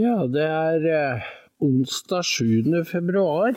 Ja, 0.00 0.22
det 0.32 0.44
er 0.46 0.84
eh, 0.88 1.24
onsdag 1.60 2.22
7. 2.24 2.84
februar. 2.88 3.56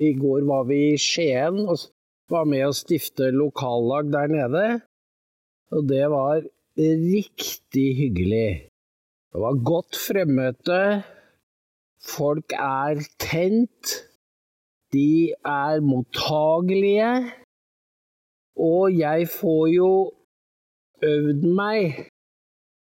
I 0.00 0.12
går 0.16 0.44
var 0.48 0.62
vi 0.68 0.78
i 0.92 1.00
Skien 1.04 1.58
og 1.66 1.82
var 2.32 2.46
med 2.48 2.64
å 2.68 2.76
stifte 2.78 3.28
lokallag 3.34 4.08
der 4.14 4.30
nede. 4.32 4.62
Og 5.74 5.84
det 5.90 6.06
var 6.12 6.46
riktig 6.78 7.84
hyggelig. 7.98 8.70
Det 9.34 9.42
var 9.42 9.58
godt 9.72 9.98
fremmøte. 10.06 10.80
Folk 12.14 12.54
er 12.56 13.02
tent. 13.20 13.96
De 14.96 15.34
er 15.44 15.84
mottagelige. 15.84 17.10
Og 18.56 18.96
jeg 18.96 19.28
får 19.34 19.66
jo 19.74 19.92
øvd 21.10 21.46
meg 21.60 22.09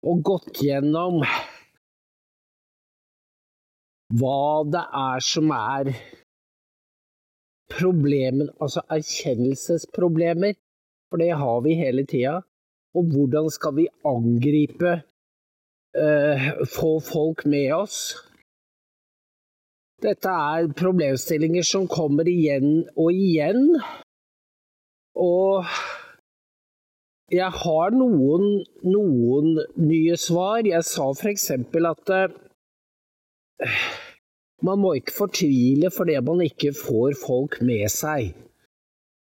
og 0.06 0.22
gått 0.26 0.62
gjennom 0.62 1.22
hva 4.18 4.64
det 4.72 4.84
er 5.00 5.24
som 5.24 5.50
er 5.52 5.90
problemen, 7.68 8.48
altså 8.62 8.84
erkjennelsesproblemer, 8.88 10.56
for 11.10 11.20
det 11.20 11.34
har 11.40 11.60
vi 11.64 11.76
hele 11.76 12.06
tida. 12.08 12.38
Og 12.96 13.12
hvordan 13.12 13.50
skal 13.52 13.74
vi 13.76 13.88
angripe, 14.08 14.94
uh, 15.98 16.48
få 16.72 16.94
folk 17.04 17.44
med 17.46 17.74
oss? 17.76 17.98
Dette 20.02 20.30
er 20.30 20.70
problemstillinger 20.78 21.66
som 21.66 21.88
kommer 21.90 22.28
igjen 22.30 22.86
og 22.96 23.12
igjen. 23.12 23.74
Og 25.18 25.66
jeg 27.28 27.52
har 27.60 27.92
noen, 27.92 28.62
noen 28.88 29.58
nye 29.76 30.16
svar. 30.16 30.64
Jeg 30.64 30.84
sa 30.88 31.10
f.eks. 31.12 31.50
at 31.52 32.12
uh, 32.14 33.74
man 34.64 34.80
må 34.80 34.94
ikke 34.98 35.16
fortvile 35.16 35.90
fordi 35.92 36.16
man 36.24 36.40
ikke 36.46 36.72
får 36.76 37.18
folk 37.20 37.60
med 37.60 37.84
seg. 37.92 38.32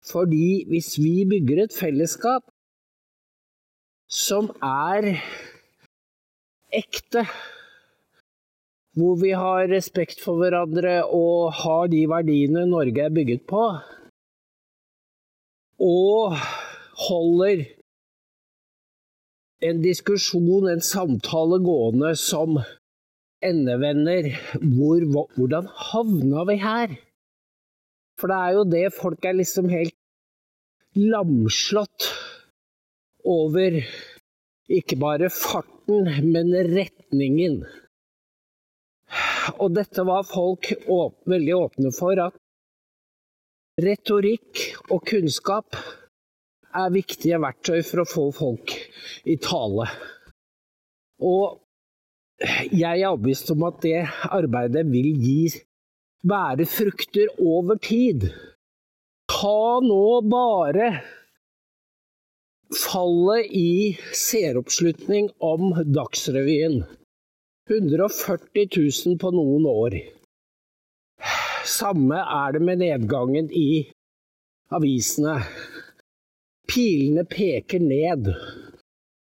Fordi 0.09 0.65
hvis 0.71 0.95
vi 1.03 1.27
bygger 1.29 1.65
et 1.65 1.75
fellesskap 1.75 2.47
som 4.09 4.49
er 4.65 5.11
ekte, 6.73 7.27
hvor 8.99 9.19
vi 9.21 9.35
har 9.37 9.69
respekt 9.71 10.23
for 10.23 10.41
hverandre 10.41 11.03
og 11.05 11.51
har 11.61 11.91
de 11.91 12.07
verdiene 12.11 12.65
Norge 12.71 13.05
er 13.05 13.15
bygget 13.15 13.45
på, 13.51 13.65
og 15.79 16.39
holder 17.09 17.67
en 19.65 19.83
diskusjon, 19.83 20.69
en 20.71 20.83
samtale 20.85 21.59
gående 21.65 22.15
som 22.19 22.59
endevender. 23.45 24.31
Hvor, 24.63 25.05
hvordan 25.37 25.71
havna 25.91 26.45
vi 26.51 26.59
her? 26.63 26.95
For 28.19 28.31
det 28.31 28.39
er 28.39 28.57
jo 28.57 28.65
det 28.67 28.85
folk 28.97 29.27
er 29.27 29.39
liksom 29.39 29.71
helt 29.71 29.95
lamslått 30.99 32.09
over 33.29 33.79
ikke 34.69 34.99
bare 35.01 35.31
farten, 35.33 36.09
men 36.29 36.53
retningen. 36.75 37.63
Og 39.57 39.73
dette 39.77 40.05
var 40.05 40.27
folk 40.29 40.69
åp 40.93 41.23
veldig 41.31 41.55
åpne 41.57 41.93
for, 41.97 42.21
at 42.21 42.37
retorikk 43.81 44.65
og 44.91 45.07
kunnskap 45.09 45.79
er 46.77 46.93
viktige 46.93 47.41
verktøy 47.43 47.81
for 47.87 48.03
å 48.03 48.09
få 48.09 48.27
folk 48.37 48.75
i 49.29 49.39
tale. 49.41 49.89
Og 51.25 51.59
jeg 52.71 53.01
er 53.01 53.09
overbevist 53.09 53.51
om 53.55 53.65
at 53.67 53.81
det 53.83 54.03
arbeidet 54.31 54.85
vil 54.91 55.09
gi 55.19 55.41
bære 56.29 56.67
frukter 56.71 57.33
over 57.39 57.81
tid. 57.83 58.29
Ta 59.29 59.81
nå 59.85 60.21
bare 60.29 60.91
fallet 62.75 63.51
i 63.55 63.97
seeroppslutning 64.15 65.33
om 65.41 65.73
Dagsrevyen. 65.95 66.83
140 67.69 68.69
000 68.77 69.19
på 69.21 69.33
noen 69.35 69.67
år. 69.69 69.99
Samme 71.69 72.23
er 72.23 72.55
det 72.57 72.63
med 72.65 72.81
nedgangen 72.81 73.51
i 73.53 73.85
avisene. 74.73 75.43
Pilene 76.69 77.25
peker 77.25 77.81
ned. 77.81 78.29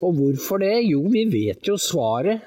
Og 0.04 0.12
hvorfor 0.18 0.60
det? 0.62 0.74
Jo, 0.88 1.02
vi 1.12 1.24
vet 1.32 1.68
jo 1.68 1.76
svaret. 1.80 2.44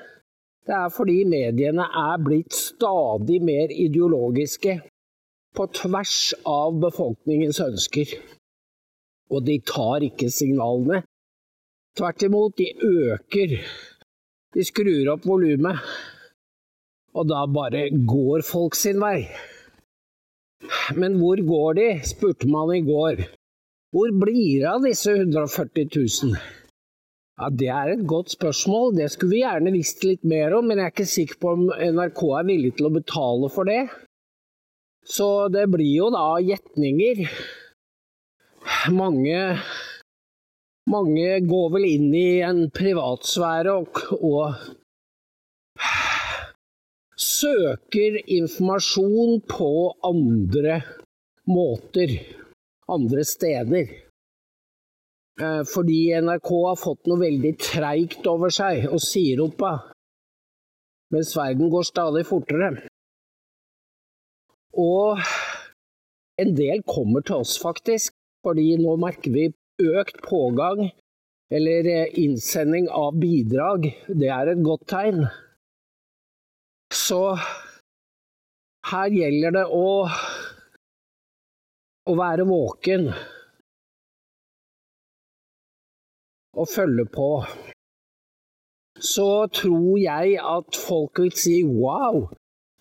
Det 0.65 0.75
er 0.77 0.89
fordi 0.93 1.23
mediene 1.25 1.85
er 1.97 2.21
blitt 2.21 2.53
stadig 2.53 3.39
mer 3.41 3.71
ideologiske, 3.73 4.75
på 5.57 5.65
tvers 5.73 6.17
av 6.45 6.75
befolkningens 6.81 7.57
ønsker. 7.63 8.11
Og 9.33 9.45
de 9.47 9.57
tar 9.65 10.05
ikke 10.05 10.29
signalene. 10.33 11.01
Tvert 11.97 12.25
imot, 12.27 12.57
de 12.57 12.69
øker. 12.85 13.57
De 14.53 14.65
skrur 14.65 15.09
opp 15.15 15.25
volumet. 15.25 15.81
Og 17.17 17.25
da 17.29 17.43
bare 17.49 17.87
går 18.13 18.45
folk 18.45 18.77
sin 18.77 19.01
vei. 19.01 19.25
Men 20.97 21.17
hvor 21.17 21.41
går 21.49 21.77
de, 21.81 21.89
spurte 22.05 22.49
man 22.49 22.75
i 22.77 22.81
går. 22.85 23.25
Hvor 23.89 24.11
blir 24.21 24.61
det 24.61 24.69
av 24.69 24.83
disse 24.85 25.15
140 25.17 25.87
000? 25.95 26.35
Ja, 27.39 27.49
Det 27.49 27.69
er 27.73 27.93
et 27.93 28.05
godt 28.05 28.29
spørsmål, 28.35 28.97
det 28.97 29.07
skulle 29.11 29.33
vi 29.33 29.41
gjerne 29.41 29.71
visst 29.73 30.03
litt 30.03 30.25
mer 30.27 30.53
om, 30.57 30.67
men 30.67 30.77
jeg 30.77 30.85
er 30.85 30.93
ikke 30.93 31.05
sikker 31.09 31.39
på 31.41 31.53
om 31.55 31.63
NRK 31.71 32.21
er 32.37 32.49
villig 32.49 32.73
til 32.77 32.89
å 32.89 32.95
betale 32.99 33.49
for 33.53 33.69
det. 33.69 33.85
Så 35.09 35.47
det 35.49 35.65
blir 35.73 35.89
jo 35.89 36.09
da 36.13 36.35
gjetninger. 36.43 37.23
Mange, 38.93 39.39
mange 40.91 41.39
går 41.47 41.71
vel 41.73 41.87
inn 41.87 42.11
i 42.13 42.41
en 42.45 42.67
privatsfære 42.75 43.73
og, 43.79 44.03
og 44.19 44.53
søker 47.17 48.19
informasjon 48.27 49.39
på 49.49 49.71
andre 50.11 50.81
måter 51.49 52.19
andre 52.95 53.25
steder. 53.27 53.91
Eh, 55.39 55.61
fordi 55.73 55.99
NRK 56.19 56.49
har 56.67 56.79
fått 56.79 57.07
noe 57.07 57.21
veldig 57.21 57.53
treigt 57.63 58.27
over 58.27 58.51
seg 58.53 58.89
og 58.89 59.01
sier 59.03 59.41
opp 59.45 59.63
av. 59.63 59.89
Mens 61.13 61.33
verden 61.37 61.71
går 61.73 61.87
stadig 61.87 62.25
fortere. 62.27 62.73
Og 64.77 65.21
en 66.39 66.51
del 66.55 66.83
kommer 66.87 67.25
til 67.25 67.41
oss, 67.43 67.57
faktisk. 67.61 68.13
Fordi 68.45 68.77
nå 68.79 68.95
merker 69.01 69.33
vi 69.33 69.49
økt 69.99 70.21
pågang 70.23 70.89
eller 71.51 71.87
eh, 71.89 72.19
innsending 72.21 72.87
av 72.93 73.17
bidrag. 73.19 73.89
Det 74.07 74.29
er 74.31 74.51
et 74.51 74.61
godt 74.63 74.85
tegn. 74.91 75.25
Så 76.93 77.21
her 78.89 79.13
gjelder 79.13 79.57
det 79.57 79.65
å 79.73 79.87
å 82.09 82.15
være 82.17 82.45
våken 82.49 83.11
og 86.59 86.67
følge 86.67 87.05
på, 87.13 87.29
så 88.99 89.29
tror 89.53 89.93
jeg 90.01 90.39
at 90.41 90.79
folk 90.79 91.21
vil 91.23 91.35
si 91.37 91.59
wow, 91.63 92.25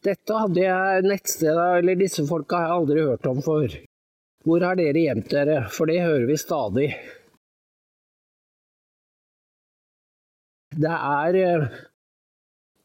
dette 0.07 0.41
hadde 0.41 0.65
jeg 0.65 1.05
nettstedet 1.07 1.69
eller 1.83 2.01
disse 2.01 2.25
folka 2.27 2.59
har 2.59 2.67
jeg 2.71 2.81
aldri 2.81 3.05
hørt 3.11 3.31
om 3.31 3.45
før. 3.45 3.77
Hvor 4.47 4.65
har 4.65 4.79
dere 4.79 5.05
gjemt 5.05 5.31
dere? 5.35 5.61
For 5.75 5.91
det 5.91 6.01
hører 6.01 6.27
vi 6.31 6.37
stadig. 6.41 6.89
Det 10.79 10.95
er, 10.95 11.67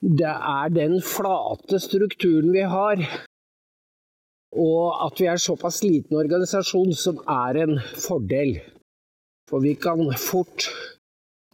det 0.02 0.34
er 0.34 0.74
den 0.74 0.98
flate 1.06 1.80
strukturen 1.84 2.50
vi 2.56 2.66
har, 2.68 3.04
og 4.54 5.06
at 5.08 5.20
vi 5.20 5.28
er 5.28 5.38
en 5.38 5.42
såpass 5.42 5.82
liten 5.86 6.18
organisasjon 6.20 6.94
som 6.98 7.22
er 7.30 7.60
en 7.64 7.80
fordel. 7.98 8.58
For 9.50 9.64
vi 9.64 9.74
kan 9.76 10.02
fort 10.18 10.68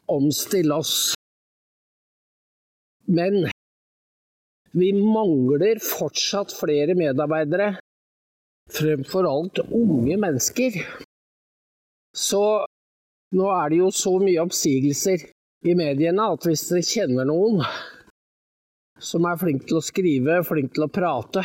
omstille 0.09 0.75
oss. 0.75 1.13
Men 3.09 3.47
vi 4.71 4.91
mangler 4.93 5.79
fortsatt 5.81 6.53
flere 6.53 6.93
medarbeidere, 6.97 7.71
fremfor 8.69 9.25
alt 9.25 9.63
unge 9.65 10.17
mennesker. 10.21 10.77
Så 12.13 12.43
nå 13.33 13.49
er 13.53 13.69
det 13.71 13.79
jo 13.81 13.89
så 13.93 14.15
mye 14.21 14.43
oppsigelser 14.43 15.25
i 15.69 15.75
mediene 15.77 16.29
at 16.33 16.45
hvis 16.45 16.67
dere 16.69 16.85
kjenner 16.85 17.27
noen 17.29 17.63
som 18.99 19.25
er 19.25 19.39
flink 19.39 19.65
til 19.67 19.79
å 19.79 19.85
skrive, 19.85 20.41
flink 20.47 20.73
til 20.75 20.85
å 20.85 20.91
prate, 20.91 21.43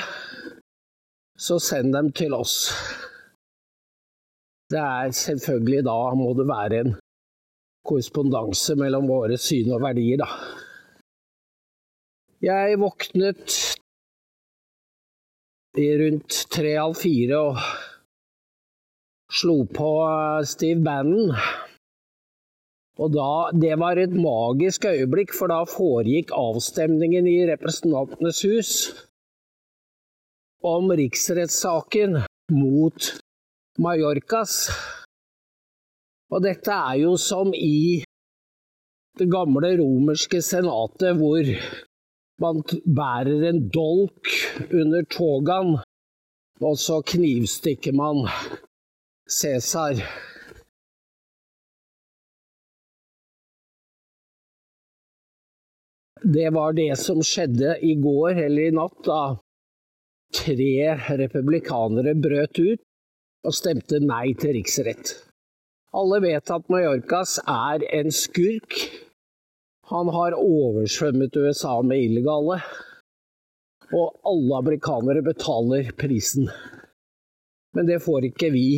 så 1.37 1.59
send 1.59 1.95
dem 1.95 2.11
til 2.13 2.35
oss. 2.35 2.71
Det 4.71 4.81
er 4.81 5.11
selvfølgelig 5.15 5.85
da 5.87 5.99
må 6.17 6.33
det 6.39 6.47
være 6.49 6.81
en 6.85 6.95
korrespondanse 7.85 8.77
mellom 8.81 9.09
våre 9.11 9.37
syn 9.39 9.75
og 9.77 9.83
verdier, 9.85 10.23
da. 10.23 10.29
Jeg 12.45 12.79
våknet 12.81 13.59
i 15.81 15.89
rundt 16.01 16.39
tre-halv 16.55 16.97
fire 16.99 17.41
og 17.51 17.61
slo 19.33 19.63
på 19.75 19.91
Steve 20.47 20.83
Bannon. 20.85 21.35
Og 23.03 23.11
da, 23.11 23.51
Det 23.51 23.75
var 23.79 23.99
et 23.99 24.13
magisk 24.15 24.85
øyeblikk, 24.87 25.35
for 25.35 25.51
da 25.51 25.65
foregikk 25.67 26.31
avstemningen 26.31 27.27
i 27.27 27.41
Representantenes 27.51 28.43
hus 28.47 28.71
om 30.64 30.93
riksrettssaken 30.96 32.16
mot 32.52 33.08
Mallorcas. 33.78 34.70
Og 36.32 36.43
dette 36.44 36.72
er 36.72 37.02
jo 37.02 37.14
som 37.20 37.52
i 37.55 38.00
det 39.19 39.28
gamle 39.31 39.75
romerske 39.78 40.40
senatet, 40.43 41.19
hvor 41.20 41.50
man 42.43 42.64
bærer 42.96 43.49
en 43.50 43.61
dolk 43.70 44.32
under 44.72 45.05
togaen, 45.12 45.76
og 46.64 46.78
så 46.81 47.02
knivstikker 47.06 47.94
man 47.94 48.25
Cæsar. 49.31 50.00
Det 56.25 56.50
var 56.56 56.72
det 56.72 56.93
som 56.96 57.20
skjedde 57.20 57.76
i 57.84 57.94
går 58.00 58.46
eller 58.46 58.70
i 58.70 58.75
natt, 58.75 59.00
da 59.05 59.44
tre 60.35 60.97
republikanere 61.21 62.15
brøt 62.19 62.61
ut 62.61 62.83
og 63.45 63.55
stemte 63.55 64.01
nei 64.03 64.33
til 64.41 64.57
riksrett. 64.57 65.15
Alle 65.95 66.19
vet 66.25 66.51
at 66.51 66.71
Mallorcas 66.73 67.37
er 67.47 67.85
en 67.95 68.11
skurk. 68.15 68.79
Han 69.93 70.11
har 70.11 70.35
oversvømmet 70.39 71.37
USA 71.37 71.77
med 71.87 72.09
illegale. 72.09 72.59
Og 73.95 74.17
alle 74.27 74.59
amerikanere 74.59 75.23
betaler 75.23 75.93
prisen. 75.99 76.49
Men 77.77 77.87
det 77.87 78.01
får 78.03 78.31
ikke 78.31 78.51
vi, 78.55 78.69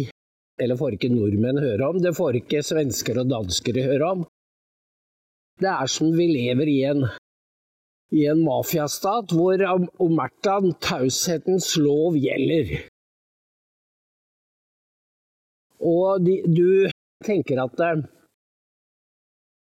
eller 0.60 0.76
får 0.76 0.96
ikke 0.96 1.12
nordmenn 1.14 1.62
høre 1.62 1.92
om. 1.92 2.00
Det 2.02 2.12
får 2.16 2.42
ikke 2.42 2.64
svensker 2.66 3.22
og 3.22 3.30
dansker 3.32 3.80
høre 3.86 4.10
om. 4.16 4.26
Det 5.62 5.70
er 5.72 5.88
som 5.88 6.10
vi 6.12 6.26
lever 6.34 6.68
i 6.68 6.80
en 6.90 7.06
i 8.14 8.26
en 8.30 8.42
mafiastat 8.46 9.32
hvor 9.34 9.62
omertan, 10.02 10.72
taushetens 10.82 11.72
lov 11.80 12.18
gjelder. 12.20 12.76
Og 15.82 16.22
de, 16.24 16.38
du 16.46 16.88
tenker 17.26 17.60
at 17.62 17.82
eh, 17.84 18.04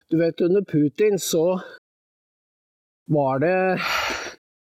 Du 0.10 0.18
vet, 0.18 0.42
under 0.42 0.64
Putin 0.66 1.20
så 1.20 1.60
var 3.10 3.42
det 3.44 3.82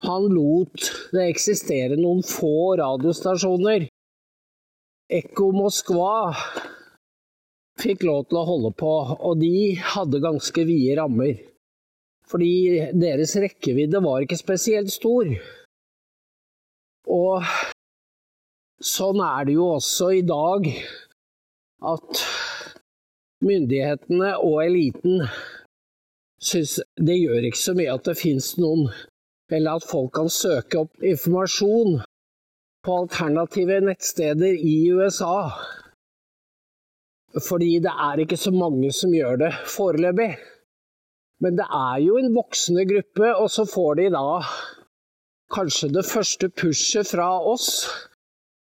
Han 0.07 0.29
lot 0.33 0.87
det 1.13 1.27
eksistere 1.33 1.99
noen 1.99 2.23
få 2.23 2.77
radiostasjoner. 2.79 3.89
Ekko 5.17 5.51
Moskva 5.57 6.35
fikk 7.81 8.05
lov 8.07 8.27
til 8.29 8.41
å 8.41 8.47
holde 8.49 8.73
på, 8.79 8.93
og 9.17 9.41
de 9.41 9.77
hadde 9.95 10.23
ganske 10.25 10.65
vide 10.69 10.97
rammer. 11.01 11.37
Fordi 12.31 12.53
deres 12.99 13.37
rekkevidde 13.39 14.03
var 14.03 14.25
ikke 14.25 14.39
spesielt 14.39 14.91
stor. 14.91 15.29
Og 17.07 17.45
sånn 18.83 19.21
er 19.23 19.47
det 19.47 19.55
jo 19.55 19.69
også 19.77 20.11
i 20.19 20.25
dag 20.27 20.67
at 21.87 22.23
myndighetene 23.47 24.33
og 24.43 24.59
eliten 24.65 25.23
syns 26.43 26.81
det 26.99 27.17
gjør 27.21 27.47
ikke 27.49 27.63
så 27.63 27.77
mye 27.79 27.95
at 27.95 28.09
det 28.09 28.17
fins 28.19 28.55
noen 28.61 28.89
Eller 29.47 29.79
at 29.79 29.87
folk 29.87 30.11
kan 30.17 30.27
søke 30.33 30.81
opp 30.81 31.05
informasjon 31.07 32.01
på 32.83 32.97
alternative 33.05 33.77
nettsteder 33.87 34.59
i 34.59 34.91
USA. 34.91 35.53
Fordi 37.49 37.77
det 37.85 37.93
er 38.09 38.25
ikke 38.25 38.39
så 38.43 38.51
mange 38.51 38.91
som 38.91 39.15
gjør 39.15 39.39
det 39.45 39.53
foreløpig. 39.71 40.33
Men 41.45 41.59
det 41.59 41.67
er 41.69 42.01
jo 42.01 42.17
en 42.17 42.33
voksende 42.35 42.87
gruppe, 42.89 43.31
og 43.35 43.51
så 43.53 43.67
får 43.69 43.99
de 44.01 44.09
da 44.15 44.27
kanskje 45.53 45.93
det 45.95 46.07
første 46.09 46.49
pushet 46.49 47.11
fra 47.13 47.29
oss. 47.53 47.87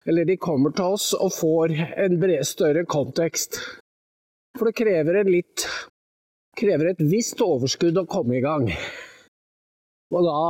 Eller 0.05 0.27
de 0.27 0.37
kommer 0.37 0.75
til 0.75 0.97
oss 0.97 1.13
og 1.17 1.33
får 1.33 1.73
en 2.05 2.19
bred, 2.21 2.43
større 2.45 2.85
kontekst. 2.85 3.57
For 4.55 4.69
det 4.69 4.77
krever, 4.77 5.23
litt, 5.27 5.65
krever 6.55 6.91
et 6.91 7.01
visst 7.09 7.41
overskudd 7.41 7.97
å 8.03 8.05
komme 8.09 8.37
i 8.37 8.43
gang. 8.45 8.69
Og 10.13 10.29
da 10.29 10.43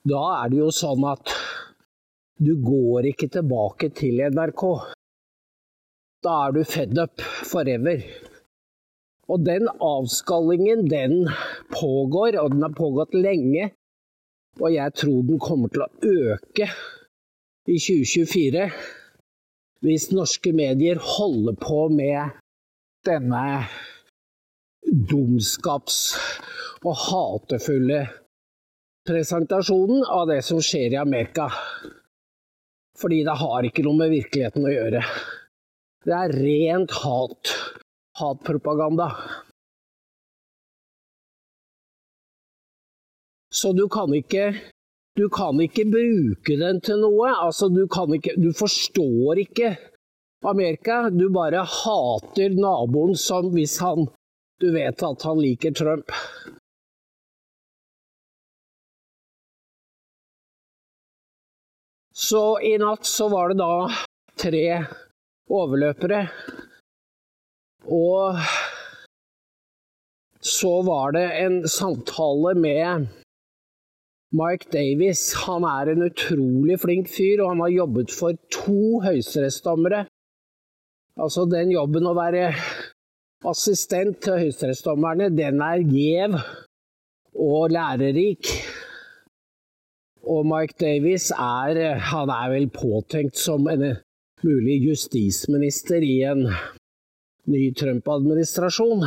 Da 0.00 0.20
er 0.40 0.48
det 0.48 0.56
jo 0.56 0.70
sånn 0.72 1.02
at 1.04 1.28
du 2.40 2.54
går 2.64 3.10
ikke 3.10 3.26
tilbake 3.28 3.90
til 3.92 4.22
NRK. 4.32 4.62
Da 6.24 6.36
er 6.46 6.54
du 6.56 6.62
fed 6.64 6.96
up 6.96 7.20
forever. 7.20 8.00
Og 9.30 9.44
den 9.46 9.68
avskallingen, 9.70 10.88
den 10.90 11.28
pågår, 11.70 12.38
og 12.42 12.54
den 12.54 12.64
har 12.66 12.74
pågått 12.74 13.14
lenge. 13.14 13.70
Og 14.58 14.72
jeg 14.74 14.94
tror 14.98 15.22
den 15.28 15.38
kommer 15.38 15.70
til 15.70 15.84
å 15.84 15.90
øke 16.02 16.66
i 17.70 17.76
2024 17.78 18.66
hvis 19.80 20.10
norske 20.12 20.52
medier 20.52 20.98
holder 21.00 21.54
på 21.56 21.86
med 21.94 22.34
denne 23.06 23.44
dumskaps- 25.08 26.18
og 26.84 26.96
hatefulle 26.96 28.02
presentasjonen 29.08 30.04
av 30.04 30.26
det 30.28 30.40
som 30.44 30.60
skjer 30.64 30.96
i 30.96 31.00
Amerika. 31.00 31.48
Fordi 33.00 33.22
det 33.24 33.36
har 33.40 33.68
ikke 33.68 33.84
noe 33.86 34.02
med 34.02 34.12
virkeligheten 34.12 34.66
å 34.66 34.72
gjøre. 34.74 35.04
Det 36.04 36.16
er 36.16 36.36
rent 36.36 36.92
hat 37.02 37.54
hatpropaganda. 38.20 39.08
Så 43.50 43.72
du 43.72 43.88
kan 43.90 44.12
ikke 44.14 44.52
du 45.18 45.28
kan 45.28 45.58
ikke 45.60 45.84
bruke 45.90 46.56
den 46.56 46.78
til 46.80 47.00
noe. 47.02 47.32
Altså, 47.34 47.68
du, 47.68 47.82
ikke, 48.14 48.36
du 48.38 48.52
forstår 48.56 49.42
ikke 49.42 49.74
Amerika. 50.46 51.10
Du 51.10 51.26
bare 51.34 51.64
hater 51.66 52.54
naboen 52.56 53.16
som 53.18 53.50
hvis 53.54 53.78
han 53.82 54.08
Du 54.60 54.68
vet 54.74 55.02
at 55.02 55.22
han 55.24 55.38
liker 55.40 55.72
Trump. 55.72 56.12
Så 62.12 62.60
i 62.60 62.74
natt 62.78 63.08
så 63.08 63.30
var 63.32 63.48
det 63.48 63.56
da 63.62 63.88
tre 64.36 64.64
overløpere 65.48 66.26
og 67.88 68.36
så 70.40 70.82
var 70.82 71.12
det 71.16 71.26
en 71.44 71.68
samtale 71.68 72.54
med 72.56 73.06
Mike 74.32 74.70
Davies. 74.72 75.32
Han 75.46 75.64
er 75.64 75.92
en 75.92 76.06
utrolig 76.06 76.78
flink 76.80 77.08
fyr, 77.08 77.42
og 77.42 77.52
han 77.52 77.60
har 77.60 77.74
jobbet 77.74 78.14
for 78.14 78.36
to 78.52 79.00
høyesterettsdommere. 79.04 80.06
Altså, 81.20 81.44
den 81.50 81.72
jobben 81.74 82.08
å 82.08 82.16
være 82.16 82.54
assistent 83.50 84.20
til 84.24 84.38
høyesterettsdommerne, 84.44 85.30
den 85.36 85.60
er 85.64 85.84
gjev 85.84 86.38
og 87.34 87.70
lærerik. 87.74 88.52
Og 90.30 90.44
Mike 90.46 90.76
Davies 90.80 91.30
er 91.32 91.98
Han 92.12 92.28
er 92.28 92.50
vel 92.52 92.68
påtenkt 92.68 93.38
som 93.40 93.68
en 93.68 93.96
mulig 94.44 94.76
justisminister 94.88 96.04
i 96.04 96.20
en 96.28 96.44
ny 97.48 97.70
Trump-administrasjon. 97.74 99.06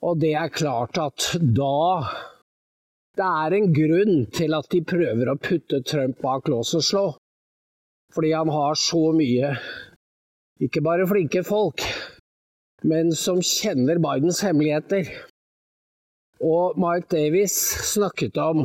Og 0.00 0.20
det 0.20 0.32
er 0.38 0.52
klart 0.54 0.98
at 1.00 1.32
da 1.40 1.76
Det 3.18 3.26
er 3.26 3.52
en 3.52 3.72
grunn 3.74 4.14
til 4.32 4.54
at 4.56 4.68
de 4.72 4.78
prøver 4.86 5.28
å 5.28 5.36
putte 5.36 5.82
Trump 5.84 6.22
bak 6.22 6.46
lås 6.48 6.70
og 6.78 6.84
slå. 6.86 7.02
Fordi 8.14 8.30
han 8.32 8.48
har 8.48 8.78
så 8.78 9.10
mye 9.12 9.50
ikke 10.62 10.80
bare 10.84 11.08
flinke 11.10 11.42
folk, 11.44 11.82
men 12.86 13.12
som 13.16 13.42
kjenner 13.44 14.00
Bidens 14.00 14.40
hemmeligheter. 14.46 15.10
Og 16.40 16.78
Mike 16.80 17.10
Davis 17.12 17.56
snakket 17.92 18.38
om 18.40 18.64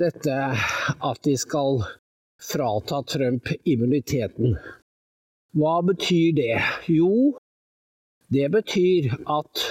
dette 0.00 0.38
at 1.10 1.20
de 1.24 1.36
skal 1.40 1.84
frata 2.42 3.02
Trump 3.08 3.48
immuniteten. 3.64 4.58
Hva 5.54 5.78
betyr 5.86 6.32
det? 6.34 6.58
Jo, 6.90 7.36
det 8.34 8.48
betyr 8.50 9.12
at 9.30 9.64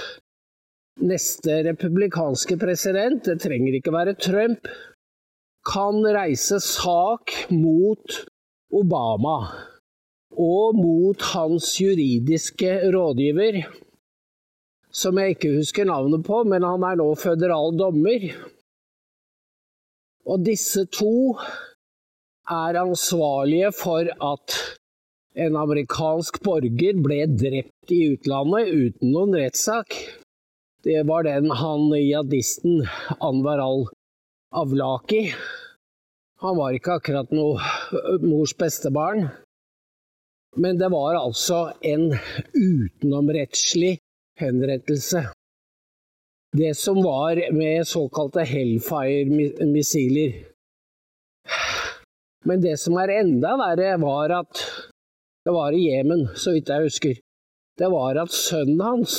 neste 1.04 1.58
republikanske 1.66 2.56
president, 2.56 3.24
det 3.26 3.42
trenger 3.42 3.76
ikke 3.76 3.92
være 3.92 4.14
Trump, 4.16 4.68
kan 5.64 6.00
reise 6.16 6.60
sak 6.60 7.34
mot 7.52 8.16
Obama 8.72 9.38
og 10.34 10.78
mot 10.78 11.20
hans 11.34 11.68
juridiske 11.80 12.70
rådgiver, 12.94 13.60
som 14.94 15.18
jeg 15.18 15.36
ikke 15.36 15.52
husker 15.58 15.88
navnet 15.88 16.24
på, 16.26 16.42
men 16.48 16.64
han 16.64 16.86
er 16.86 16.96
nå 17.00 17.10
føderal 17.18 17.76
dommer. 17.78 18.24
Og 20.24 20.40
disse 20.46 20.86
to 20.88 21.36
er 22.48 22.80
ansvarlige 22.80 23.72
for 23.76 24.08
at 24.32 24.56
en 25.34 25.56
amerikansk 25.58 26.38
borger 26.46 27.00
ble 27.02 27.24
drept 27.26 27.92
i 27.92 28.04
utlandet 28.12 28.70
uten 28.70 29.10
noen 29.10 29.34
rettssak. 29.34 29.96
Det 30.84 31.02
var 31.08 31.24
den 31.26 31.50
han 31.50 31.88
jihadisten 31.96 32.84
Anwar 33.18 33.58
al-Avlaki. 33.64 35.24
Han 36.44 36.58
var 36.58 36.76
ikke 36.76 36.98
akkurat 36.98 37.32
noe 37.34 38.18
mors 38.22 38.54
bestebarn. 38.58 39.28
Men 40.56 40.78
det 40.78 40.90
var 40.92 41.18
altså 41.18 41.72
en 41.82 42.12
utenomrettslig 42.54 43.96
henrettelse. 44.38 45.24
Det 46.54 46.74
som 46.78 47.00
var 47.02 47.40
med 47.50 47.88
såkalte 47.90 48.44
Hellfire-missiler. 48.46 50.44
Men 52.44 52.60
det 52.62 52.76
som 52.78 52.94
er 53.00 53.16
enda 53.18 53.56
verre, 53.58 53.96
var 53.98 54.30
at 54.44 54.62
det 55.44 55.52
var 55.52 55.76
i 55.76 55.84
Jemen, 55.90 56.28
så 56.36 56.54
vidt 56.54 56.72
jeg 56.72 56.88
husker. 56.88 57.20
Det 57.78 57.90
var 57.92 58.16
at 58.22 58.32
sønnen 58.32 58.80
hans 58.80 59.18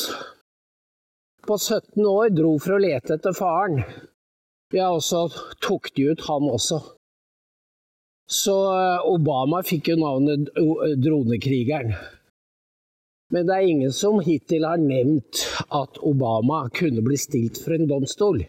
på 1.46 1.58
17 1.58 2.02
år 2.10 2.32
dro 2.34 2.56
for 2.62 2.78
å 2.78 2.82
lete 2.82 3.18
etter 3.18 3.36
faren. 3.38 3.84
Ja, 4.74 4.90
og 4.90 5.04
så 5.06 5.28
tok 5.62 5.92
de 5.96 6.10
ut 6.12 6.26
han 6.26 6.50
også. 6.50 6.80
Så 8.26 8.56
eh, 8.74 9.06
Obama 9.06 9.62
fikk 9.64 9.92
jo 9.92 10.00
navnet 10.02 10.50
dronekrigeren. 11.04 11.94
Men 13.34 13.48
det 13.48 13.56
er 13.56 13.70
ingen 13.70 13.94
som 13.94 14.18
hittil 14.26 14.66
har 14.66 14.82
nevnt 14.82 15.44
at 15.74 16.00
Obama 16.06 16.66
kunne 16.74 17.04
bli 17.06 17.18
stilt 17.20 17.60
for 17.62 17.76
en 17.78 17.90
domstol. 17.90 18.44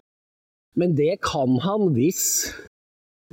Men 0.77 0.93
det 0.97 1.19
kan 1.25 1.57
han 1.63 1.91
hvis, 1.95 2.25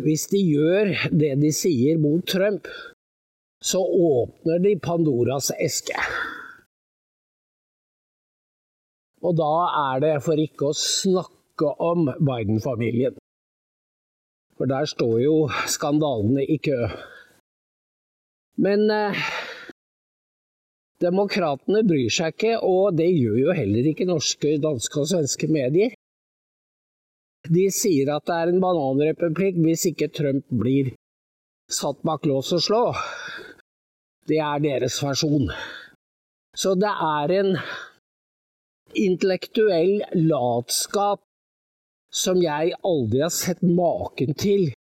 hvis 0.00 0.26
de 0.32 0.40
gjør 0.40 0.92
det 1.12 1.34
de 1.40 1.52
sier 1.52 2.00
mot 2.00 2.24
Trump. 2.28 2.68
Så 3.64 3.80
åpner 3.80 4.61
de 4.61 4.75
Pandoras 4.85 5.50
eske. 5.56 5.97
Og 9.25 9.37
da 9.40 9.52
er 9.94 10.02
det 10.04 10.14
for 10.26 10.40
ikke 10.40 10.68
å 10.68 10.76
snakke 10.76 11.71
om 11.80 12.11
Biden-familien. 12.21 13.16
For 14.59 14.68
der 14.71 14.87
står 14.90 15.16
jo 15.25 15.37
skandalene 15.71 16.44
i 16.44 16.59
kø. 16.62 16.76
Men 18.61 18.85
eh, 18.92 19.25
Demokratene 21.02 21.83
bryr 21.85 22.12
seg 22.12 22.37
ikke, 22.37 22.54
og 22.62 22.94
det 22.99 23.09
gjør 23.11 23.38
jo 23.40 23.54
heller 23.59 23.88
ikke 23.90 24.06
norske, 24.09 24.54
danske 24.62 25.00
og 25.02 25.09
svenske 25.11 25.49
medier. 25.50 25.97
De 27.50 27.64
sier 27.75 28.12
at 28.14 28.25
det 28.28 28.37
er 28.37 28.52
en 28.52 28.62
bananrepublikk 28.62 29.59
hvis 29.66 29.88
ikke 29.90 30.12
Trump 30.16 30.47
blir 30.62 30.94
satt 31.68 32.00
bak 32.06 32.25
lås 32.30 32.54
og 32.56 32.62
slå. 32.64 32.85
Det 34.28 34.38
er 34.40 34.62
deres 34.64 34.97
versjon. 35.04 35.50
Så 36.57 36.75
det 36.81 36.90
er 36.90 37.33
en 37.40 37.50
intellektuell 38.95 40.04
latskap 40.16 41.21
som 42.14 42.40
jeg 42.43 42.76
aldri 42.87 43.25
har 43.25 43.35
sett 43.35 43.61
maken 43.66 44.37
til 44.38 44.71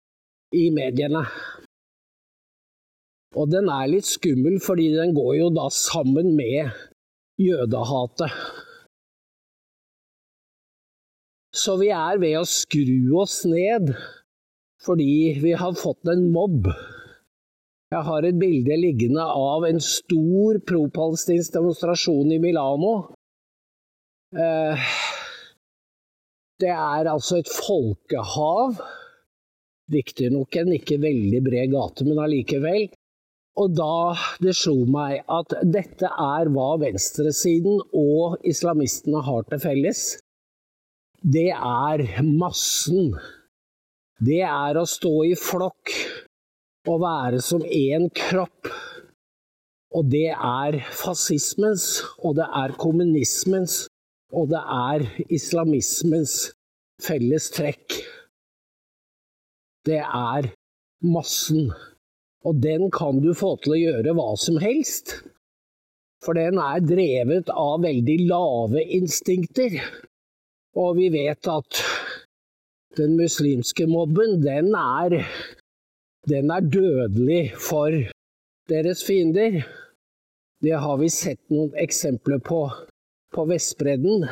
i 0.54 0.64
mediene. 0.74 1.24
Og 3.34 3.50
den 3.50 3.68
er 3.68 3.90
litt 3.90 4.06
skummel, 4.06 4.60
fordi 4.62 4.92
den 4.94 5.14
går 5.16 5.32
jo 5.40 5.48
da 5.56 5.66
sammen 5.74 6.36
med 6.38 6.70
jødehatet. 7.42 8.30
Så 11.54 11.76
vi 11.78 11.90
er 11.94 12.18
ved 12.22 12.38
å 12.38 12.46
skru 12.48 13.14
oss 13.22 13.42
ned 13.46 13.94
fordi 14.84 15.38
vi 15.40 15.54
har 15.56 15.72
fått 15.78 16.10
en 16.12 16.26
mobb. 16.34 16.66
Jeg 17.94 18.02
har 18.08 18.24
et 18.26 18.38
bilde 18.40 18.74
liggende 18.74 19.22
av 19.22 19.64
en 19.68 19.76
stor 19.82 20.56
propalestinsk 20.66 21.52
demonstrasjon 21.54 22.32
i 22.34 22.40
Milano. 22.42 22.94
Eh, 24.34 24.88
det 26.58 26.72
er 26.72 27.10
altså 27.12 27.38
et 27.38 27.52
folkehav. 27.54 28.80
Riktignok 29.94 30.58
en 30.58 30.74
ikke 30.74 30.98
veldig 31.04 31.42
bred 31.46 31.70
gate, 31.76 32.08
men 32.08 32.18
allikevel. 32.24 32.88
Og 33.62 33.78
da 33.78 34.16
det 34.42 34.56
slo 34.58 34.88
meg 34.90 35.22
at 35.30 35.54
dette 35.62 36.10
er 36.10 36.50
hva 36.50 36.72
venstresiden 36.82 37.78
og 37.94 38.40
islamistene 38.42 39.22
har 39.22 39.46
til 39.46 39.62
felles, 39.62 40.04
det 41.22 41.52
er 41.54 42.08
massen. 42.26 43.14
Det 44.18 44.42
er 44.42 44.82
å 44.82 44.88
stå 44.88 45.14
i 45.30 45.36
flokk 45.38 45.94
og 46.88 47.00
være 47.00 47.40
som 47.44 47.64
én 47.64 48.10
kropp. 48.14 48.68
Og 49.94 50.10
det 50.10 50.32
er 50.34 50.80
fascismens, 50.90 52.02
og 52.18 52.36
det 52.38 52.46
er 52.50 52.74
kommunismens, 52.82 53.84
og 54.34 54.50
det 54.50 54.60
er 54.60 55.04
islamismens 55.30 56.50
felles 57.02 57.50
trekk. 57.54 58.00
Det 59.86 60.00
er 60.02 60.50
massen. 61.04 61.70
Og 62.44 62.58
den 62.60 62.90
kan 62.92 63.22
du 63.24 63.32
få 63.36 63.54
til 63.62 63.76
å 63.76 63.80
gjøre 63.80 64.16
hva 64.18 64.32
som 64.40 64.58
helst. 64.60 65.20
For 66.24 66.36
den 66.36 66.58
er 66.60 66.82
drevet 66.84 67.50
av 67.52 67.84
veldig 67.84 68.18
lave 68.28 68.82
instinkter. 68.98 69.78
Og 70.74 70.96
vi 70.98 71.10
vet 71.14 71.46
at 71.48 71.80
den 72.98 73.16
muslimske 73.18 73.86
mobben, 73.90 74.40
den 74.42 74.72
er, 74.74 75.20
den 76.28 76.50
er 76.50 76.64
dødelig 76.64 77.52
for 77.60 77.92
deres 78.70 79.04
fiender. 79.04 79.60
Det 80.64 80.76
har 80.80 80.98
vi 81.00 81.08
sett 81.12 81.42
noen 81.52 81.74
eksempler 81.76 82.40
på 82.44 82.64
på 83.34 83.44
Vestbredden. 83.50 84.28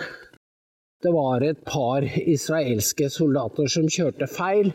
Det 1.02 1.11
var 1.11 1.42
et 1.42 1.64
par 1.66 2.04
israelske 2.06 3.08
soldater 3.11 3.66
som 3.66 3.88
kjørte 3.90 4.28
feil, 4.30 4.70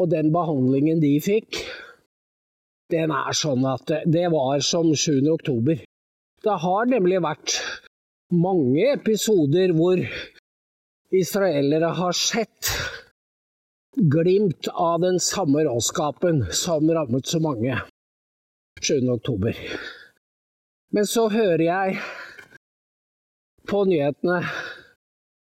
og 0.00 0.08
den 0.10 0.30
behandlingen 0.32 1.02
de 1.02 1.18
fikk, 1.22 1.60
den 2.92 3.12
er 3.12 3.36
sånn 3.36 3.64
at 3.68 3.90
det 4.08 4.26
var 4.32 4.64
som 4.64 4.90
7. 4.96 5.20
oktober. 5.32 5.82
Det 6.44 6.56
har 6.64 6.88
nemlig 6.88 7.20
vært 7.24 7.58
mange 8.34 8.88
episoder 8.94 9.72
hvor 9.76 10.00
israelere 11.14 11.92
har 12.00 12.16
sett 12.16 12.72
glimt 13.96 14.68
av 14.68 15.00
den 15.00 15.20
samme 15.20 15.64
råskapen 15.64 16.44
som 16.52 16.90
rammet 16.90 17.26
så 17.26 17.40
mange 17.40 17.80
7. 18.80 19.08
oktober. 19.14 19.58
Men 20.94 21.06
så 21.06 21.28
hører 21.32 21.64
jeg 21.64 21.98
på 23.70 23.84
nyhetene 23.88 24.42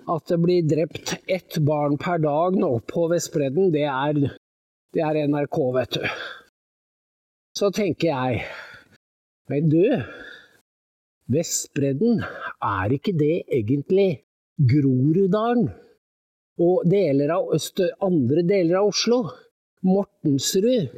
at 0.09 0.31
det 0.31 0.41
blir 0.41 0.65
drept 0.65 1.19
ett 1.29 1.59
barn 1.61 1.99
per 2.01 2.23
dag 2.25 2.57
nå 2.57 2.79
på 2.89 3.07
Vestbredden. 3.13 3.73
Det 3.75 3.85
er, 3.85 4.25
det 4.97 5.05
er 5.05 5.23
NRK, 5.29 5.63
vet 5.77 5.99
du 5.99 6.05
så 7.59 7.71
tenker 7.75 8.11
jeg 8.13 8.43
Men 9.49 9.71
du, 9.73 9.85
Vestbredden, 11.33 12.21
er 12.65 12.93
ikke 12.93 13.15
det 13.17 13.47
egentlig 13.49 14.21
Groruddalen? 14.71 15.71
Og 16.59 16.83
deler 16.91 17.31
av 17.37 17.53
Øst, 17.55 17.81
andre 18.03 18.43
deler 18.43 18.81
av 18.81 18.91
Oslo? 18.91 19.21
Mortensrud? 19.87 20.91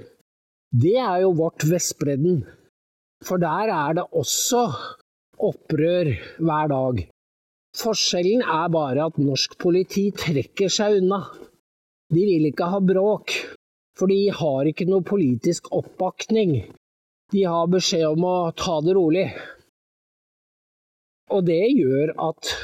Det 0.73 0.97
er 0.97 1.21
jo 1.25 1.35
vårt 1.37 1.67
Vestbredden. 1.69 2.41
For 3.27 3.37
der 3.43 3.69
er 3.75 3.99
det 3.99 4.07
også 4.17 4.63
opprør 5.37 6.15
hver 6.41 6.71
dag. 6.73 7.03
Forskjellen 7.77 8.43
er 8.43 8.73
bare 8.73 9.05
at 9.11 9.21
norsk 9.21 9.59
politi 9.61 10.09
trekker 10.17 10.73
seg 10.73 11.03
unna. 11.03 11.21
De 12.11 12.25
vil 12.25 12.49
ikke 12.49 12.71
ha 12.73 12.81
bråk. 12.81 13.37
For 13.99 14.09
de 14.09 14.31
har 14.33 14.67
ikke 14.71 14.89
noe 14.89 15.05
politisk 15.05 15.69
oppbakning. 15.77 16.57
De 17.31 17.45
har 17.45 17.69
beskjed 17.71 18.09
om 18.09 18.25
å 18.27 18.37
ta 18.57 18.81
det 18.83 18.97
rolig. 18.97 19.29
Og 21.31 21.45
det 21.47 21.63
gjør 21.77 22.15
at 22.31 22.55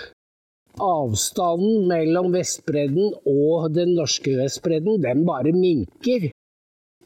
avstanden 0.83 1.87
mellom 1.89 2.33
Vestbredden 2.35 3.15
og 3.27 3.71
den 3.75 3.95
norske 3.97 4.37
Vestbredden, 4.39 5.01
den 5.03 5.25
bare 5.27 5.53
minker. 5.57 6.31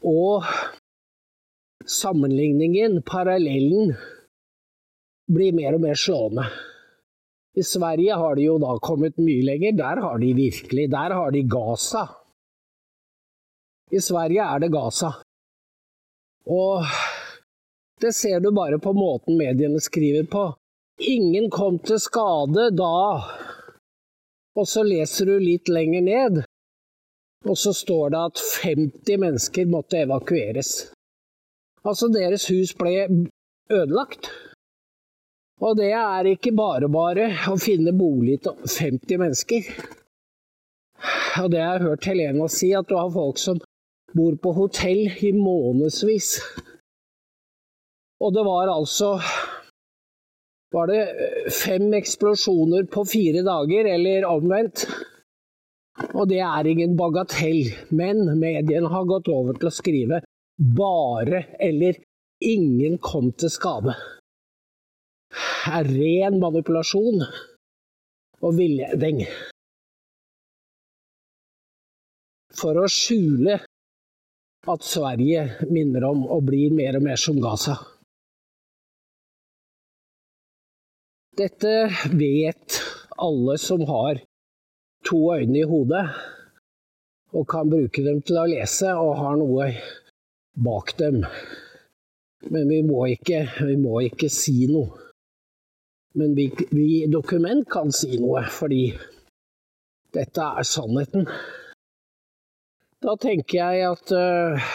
Og 0.03 0.47
sammenligningen, 1.87 3.01
parallellen, 3.07 3.93
blir 5.31 5.55
mer 5.55 5.77
og 5.77 5.85
mer 5.85 5.97
slående. 5.99 6.45
I 7.55 7.63
Sverige 7.67 8.15
har 8.15 8.35
de 8.35 8.45
jo 8.47 8.57
da 8.63 8.77
kommet 8.83 9.19
mye 9.19 9.43
lenger. 9.43 9.75
Der 9.75 10.01
har 10.03 10.19
de 10.19 10.33
virkelig 10.33 10.89
Der 10.91 11.15
har 11.15 11.31
de 11.31 11.41
Gaza. 11.43 12.07
I 13.91 13.99
Sverige 13.99 14.43
er 14.43 14.59
det 14.59 14.71
Gaza. 14.71 15.11
Og 16.47 16.87
det 18.01 18.15
ser 18.15 18.39
du 18.39 18.51
bare 18.51 18.79
på 18.79 18.93
måten 18.93 19.37
mediene 19.37 19.79
skriver 19.79 20.23
på. 20.31 20.45
Ingen 21.01 21.49
kom 21.49 21.79
til 21.79 21.99
skade 21.99 22.69
da. 22.77 22.95
Og 24.59 24.67
så 24.67 24.83
leser 24.83 25.29
du 25.29 25.37
litt 25.39 25.69
lenger 25.71 26.03
ned, 26.03 26.41
og 27.47 27.57
så 27.57 27.73
står 27.73 28.11
det 28.13 28.23
at 28.29 28.41
50 28.63 29.21
mennesker 29.23 29.69
måtte 29.71 30.01
evakueres. 30.03 30.91
Altså, 31.87 32.11
deres 32.13 32.45
hus 32.51 32.75
ble 32.77 33.07
ødelagt. 33.71 34.29
Og 35.61 35.77
det 35.77 35.91
er 35.93 36.27
ikke 36.29 36.53
bare 36.57 36.89
bare 36.91 37.29
å 37.49 37.55
finne 37.61 37.93
bolig 37.93 38.39
til 38.45 38.57
50 38.65 39.21
mennesker. 39.21 39.71
Og 41.41 41.49
det 41.53 41.61
har 41.61 41.77
jeg 41.79 41.87
hørt 41.87 42.07
Helena 42.09 42.47
si, 42.51 42.71
at 42.77 42.89
du 42.89 42.97
har 42.97 43.13
folk 43.13 43.39
som 43.41 43.61
bor 44.13 44.35
på 44.43 44.53
hotell 44.57 45.07
i 45.21 45.31
månedsvis. 45.37 46.35
Og 48.21 48.33
det 48.35 48.43
var 48.45 48.73
altså 48.73 49.15
Var 50.71 50.87
det 50.87 51.51
fem 51.51 51.89
eksplosjoner 51.97 52.85
på 52.91 53.03
fire 53.05 53.43
dager, 53.43 53.89
eller 53.91 54.27
omvendt? 54.29 54.85
Og 56.15 56.29
det 56.31 56.39
er 56.47 56.67
ingen 56.67 56.95
bagatell, 56.99 57.67
men 57.91 58.23
mediene 58.39 58.89
har 58.89 59.09
gått 59.09 59.27
over 59.31 59.59
til 59.59 59.67
å 59.67 59.75
skrive 59.75 60.21
bare 60.61 61.43
eller 61.59 61.99
ingen 62.41 62.97
kom 63.03 63.31
til 63.35 63.51
skade. 63.51 63.95
Er 65.71 65.87
ren 65.87 66.39
manipulasjon 66.41 67.25
og 68.41 68.55
villedning. 68.57 69.25
For 72.61 72.79
å 72.79 72.87
skjule 72.91 73.59
at 74.71 74.85
Sverige 74.85 75.67
minner 75.71 76.05
om 76.11 76.25
og 76.29 76.45
blir 76.49 76.73
mer 76.75 76.99
og 76.99 77.05
mer 77.05 77.19
som 77.19 77.39
Gaza. 77.41 77.77
Dette 81.41 81.89
vet 82.13 82.81
alle 83.17 83.57
som 83.57 83.81
har 83.89 84.19
to 85.07 85.19
øyne 85.33 85.57
i 85.57 85.65
hodet 85.65 86.03
og 87.33 87.47
kan 87.49 87.71
bruke 87.71 88.03
dem 88.05 88.19
til 88.21 88.37
å 88.37 88.43
lese 88.51 88.91
og 88.93 89.15
har 89.17 89.39
noe 89.39 89.71
bak 90.65 90.91
dem. 90.99 91.23
Men 92.53 92.69
vi 92.69 92.81
må 92.85 93.07
ikke, 93.15 93.39
vi 93.57 93.77
må 93.81 94.03
ikke 94.05 94.29
si 94.29 94.67
noe. 94.69 94.99
Men 96.13 96.35
vi, 96.37 96.51
vi 96.75 97.07
dokument 97.09 97.65
kan 97.71 97.89
si 97.95 98.19
noe, 98.21 98.43
fordi 98.51 98.91
dette 100.13 100.47
er 100.61 100.67
sannheten. 100.67 101.25
Da 103.01 103.15
tenker 103.17 103.63
jeg 103.63 103.87
at 103.87 104.13
uh, 104.13 104.73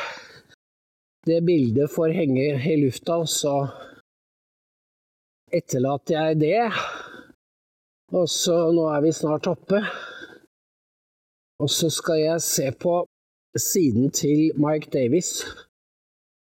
det 1.28 1.42
bildet 1.46 1.92
får 1.94 2.16
henge 2.16 2.54
i 2.56 2.80
lufta, 2.80 3.20
så 3.30 3.58
etterlater 5.59 6.17
jeg 6.17 6.39
det. 6.41 6.63
Og 8.15 8.29
så 8.31 8.57
nå 8.75 8.87
er 8.93 9.03
vi 9.05 9.13
snart 9.17 9.49
oppe. 9.51 9.83
Og 11.63 11.71
så 11.73 11.91
skal 11.91 12.21
jeg 12.21 12.45
se 12.45 12.71
på 12.71 13.01
siden 13.59 14.11
til 14.15 14.53
Mike 14.61 14.91
Davis. 14.93 15.43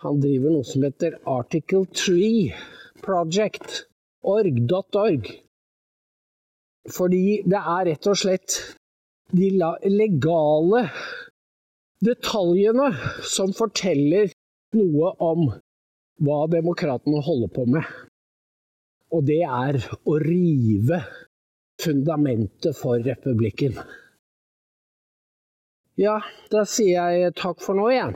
Han 0.01 0.21
driver 0.23 0.55
noe 0.55 0.65
som 0.65 0.85
heter 0.87 1.19
Article 1.29 1.85
3 1.93 2.51
Project. 3.05 3.85
Org.org. 4.23 5.27
Fordi 6.93 7.41
det 7.49 7.57
er 7.57 7.87
rett 7.89 8.07
og 8.09 8.17
slett 8.21 8.57
de 9.33 9.49
legale 9.89 10.83
detaljene 12.05 12.91
som 13.25 13.53
forteller 13.57 14.29
noe 14.77 15.11
om 15.21 15.49
hva 16.21 16.39
demokratene 16.53 17.21
holder 17.25 17.53
på 17.55 17.65
med. 17.75 17.85
Og 19.11 19.25
det 19.27 19.41
er 19.43 19.79
å 20.07 20.17
rive 20.23 21.01
fundamentet 21.81 22.77
for 22.77 23.01
republikken. 23.03 23.75
Ja, 25.99 26.19
da 26.53 26.63
sier 26.69 27.11
jeg 27.17 27.33
takk 27.39 27.59
for 27.61 27.77
nå. 27.77 27.89
Ja. 27.91 28.07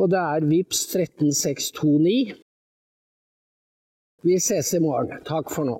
Og 0.00 0.10
det 0.10 0.20
er 0.20 0.46
VIPS 0.48 0.86
13629. 0.94 2.34
Vi 4.24 4.38
ses 4.40 4.72
i 4.74 4.80
morgen. 4.82 5.20
Takk 5.28 5.52
for 5.52 5.68
nå. 5.68 5.76